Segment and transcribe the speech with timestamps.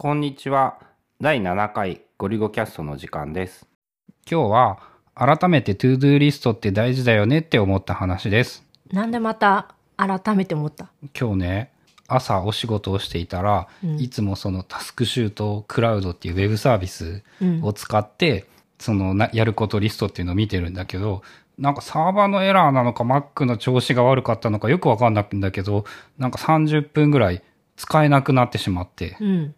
[0.00, 0.78] こんにちは。
[1.20, 3.66] 第7回ゴリゴキャストの時間です。
[4.30, 4.78] 今日は
[5.16, 8.62] 改めて To Do リストって大事だよねって思った話です。
[8.92, 10.92] なんでまた改めて思った？
[11.20, 11.72] 今日ね、
[12.06, 18.46] 朝お仕事をしていたら、うんいつもそのタスクシュートクラウドっていうウェブサービスうんを使って、
[18.78, 21.22] そのなやることリストっていうのを見てるんだけど、
[21.58, 25.84] なんかサーバーのエラーなのか Mac の調子が悪かったのかよくわかんないんだけど、
[26.18, 27.42] なんか30分ぐらい
[27.74, 29.54] 使えなくなってしまって、うん。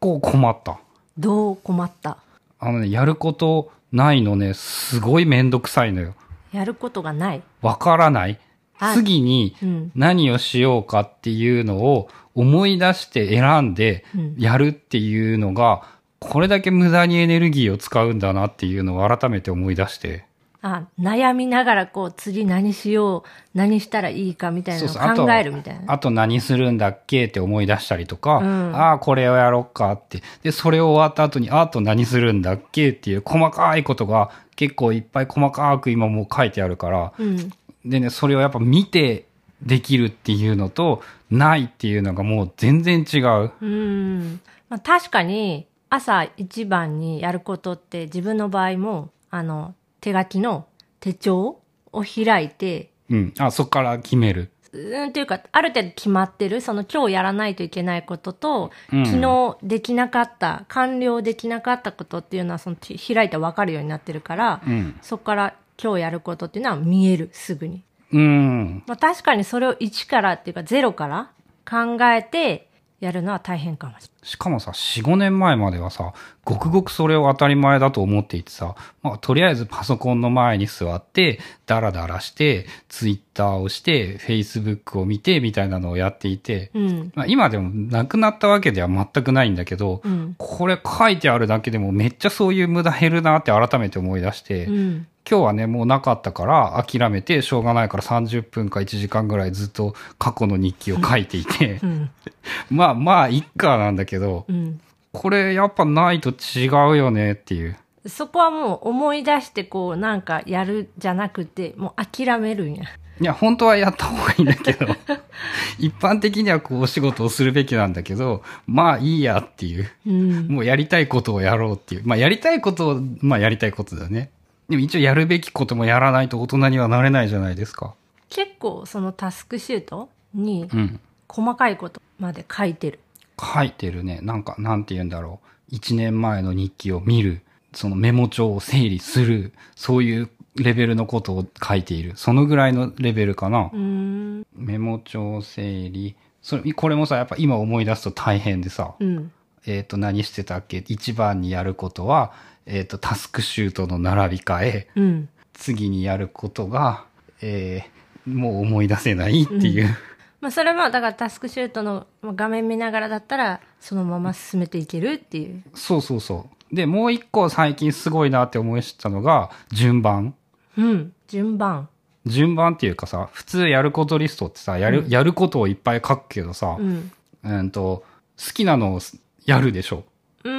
[0.00, 0.78] 結構困った。
[1.18, 2.18] どう困った？
[2.60, 6.14] あのね、やることないのね、すごいめんどくさいのよ。
[6.52, 7.42] やることがない？
[7.62, 8.38] わからない？
[8.78, 9.92] あ次にうん。
[9.96, 15.82] 何をしようかっていうのを思い出して選んでうんやるっていうのが、
[16.20, 20.26] これだけ無駄にエネルギーを使うんだなっていうのを改めて思い出して。
[20.60, 25.92] あ、悩みながらこう次何しよう、何したらいいかみたいなのを考えるみたいな。
[25.92, 30.22] あと何するんだっけって思い出したりとか、うんああ、これをやろうかって。
[30.42, 37.52] で、それを終わった後に、あと何するんだっけっていう細かいことが結構いっぱい細かく今もう書いてあるから、うん。
[37.84, 39.26] でね、それをやっぱ見て
[39.62, 43.52] できるっていうのと、ないっていうのがもう全然違う。
[43.60, 44.40] うん。
[44.68, 50.66] まあ、確かに朝一番にやることって自分の場合も、あの、手書きの
[51.00, 51.60] 手帳
[51.92, 53.34] を開いて、うん。
[53.38, 54.50] あ、そこから決める。
[54.72, 64.98] うん、というか、ある程度決まってる、その今日やらないといけないことと、うん昨日できなかった、完了できなかったことっていうのは、そのて開いて分かるようになってるから、うん。
[65.00, 67.82] そこから今日やることっていうのは見える、すぐに。
[68.12, 68.82] うん。
[68.86, 71.30] まあ確かにそれを1からっていうか0から
[71.68, 72.67] 考えて
[73.00, 76.12] やるのは大変かもししかもさ、4、5年前まではさ、
[76.44, 86.72] ごくごくそれを当たり前だと思っていてさ、まあ、とりあえずパソコンの前に座って、ダラダラして、ツイッターをして、フェイスブックを見て、みたいなのをやっていて。
[86.74, 87.12] うん。
[87.14, 90.34] まあ、今でもなくなったわけでは全くないんだけど、うん。
[90.36, 95.06] これ書いてあるだけでもめっちゃそういう無駄減るなって改めて思い出して、うん。
[95.30, 102.10] 今日はね、もうなかったから諦めてしょうがないから30分か1時間ぐらいずっと過去の日記を書いていてう、ん。
[102.70, 104.80] まあまあ、いっかなんだけど、うん。
[105.12, 107.76] これやっぱないと違うよねっていう。
[108.06, 112.84] そこはもう思い出してこうなんかやるじゃなくて、もう諦めるんや。
[113.20, 114.86] いや、本当はやった方がいいんだけど、
[115.78, 119.90] 一般的にはこうお仕事をするべきなんだけど、まあいいやっていう。
[120.06, 120.48] うん。
[120.48, 122.02] もうやりたいことをやろうっていう。
[122.06, 124.30] まあやりたいことを、まあやりたいことだね。
[124.68, 127.94] でも一応やるべきこともやらないと大人にはなれないじゃないですか。
[128.28, 131.00] 結構そのタスクシュートにうん。
[131.28, 133.00] 細かいことまで書いてる。
[133.38, 134.20] 書いてるね。
[134.22, 135.48] なんか、なんて言うんだろう。
[135.68, 137.42] 一年前の日記を見る。
[137.74, 139.52] そのメモ帳を整理する。
[139.76, 142.12] そういうレベルのことを書いている。
[142.16, 143.70] そのぐらいのレベルかな。
[143.74, 146.16] メモ帳整理。
[146.40, 148.94] それ、これもさ、やっぱ今思い出すと大変でさ。
[148.98, 149.30] うん。
[149.66, 150.82] えっ、と、何してたっけ？
[150.88, 152.32] 一番にやることは、
[152.68, 154.88] えっ、と、タスクシュートの並び替え。
[154.94, 155.28] うん。
[155.54, 157.04] 次にやることが、
[157.40, 157.98] えー
[158.28, 159.96] もう思い出せないっていう。
[160.40, 165.62] まあそれはだからタスクシュートの画面見ながらだったらそのまま進めていけるっていう。
[165.74, 166.74] そうそうそう。
[166.74, 170.34] で、もう一個最近すごいなって思い知ったのが、順番。
[170.76, 171.12] うん。
[171.26, 171.88] 順番。
[172.26, 177.10] 順番っていうかさ、普通やることリストってさ、やる、やることをいっぱい書くけどさう、ん。
[177.42, 178.04] うんと、
[178.38, 179.00] 好きなのを
[179.46, 180.04] やるでしょ。
[180.44, 180.52] うー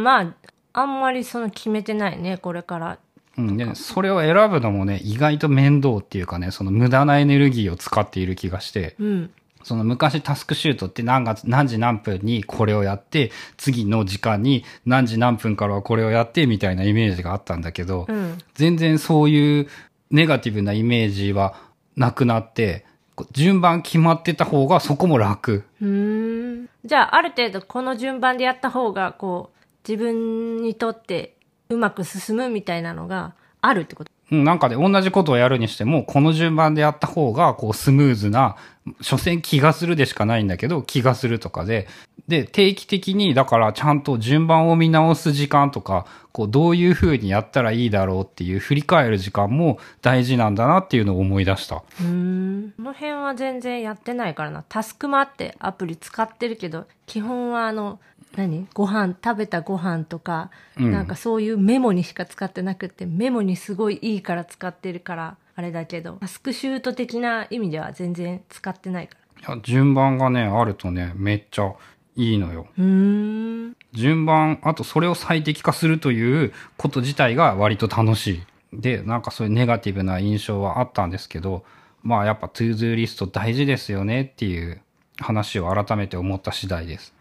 [0.00, 0.34] ん、まあ、
[0.72, 2.98] あんまりその決めてないね、これから。
[3.38, 9.30] うん、で、それを選ぶのもね、意外と面倒っていうかね、その無駄なエネルギーを使っている気がして、うん。
[9.62, 18.38] その昔タスクシュートって何月、何時何分にこれをやって、次の時間に何時何分からはこれをやってみたいなイメージがあったんだけど、うん。
[18.54, 19.68] 全然そういう
[20.10, 21.54] ネガティブなイメージは
[21.96, 22.86] なくなって、
[23.32, 25.64] 順番決まってた方がそこも楽。
[25.82, 26.68] うーん。
[26.84, 31.36] じゃあ、ある程度この順番でやった方が、こう、自分にとって
[31.68, 34.10] うまく進むみたいなのがあるってこと？
[34.32, 38.54] うんなんかで同じことをやるにしても、この順番でやった方が、こう、スムーズな、
[39.00, 41.88] 所詮気がするでしかないんだけど、気がするとかで、
[42.28, 51.82] で、定期的に、だからちゃんと順番を見直す時間とか、こう、どういう風にやったらいいだろうっていう振り返る時間も大事なんだなっていうのを思い出した。
[52.00, 52.74] うーん。
[52.76, 54.64] この辺は全然やってないからな。
[54.68, 57.98] タスクマってアプリ使ってるけど、基本はあの、
[58.36, 58.66] 何？
[58.74, 69.54] ご飯、食べたご飯とか、うんなんかそういうメモにしか使ってなくて、メモにすごいいいから使ってるから、あれだけど、タスクシュート的な意味では全然使ってないから。
[69.54, 71.72] いや順番がね、あるとね、めっちゃ
[72.16, 72.66] いいのよ。
[72.76, 78.42] 順番、あとそれを最適化するということ自体が割と楽しい。
[78.72, 81.64] で、なんかそういうネガティブな印象はあったんですけど、
[82.02, 84.80] まあやっぱ To Do リスト大事ですよねっていう
[85.18, 87.12] 話を改めて思った次第です。